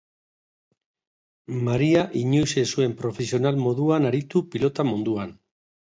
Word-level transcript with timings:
Maria 1.67 2.01
inoiz 2.23 2.49
ez 2.65 2.65
zuen 2.79 2.99
profesional 3.05 3.65
moduan 3.69 4.13
aritu 4.15 4.47
pilota 4.57 4.93
munduan. 4.93 5.41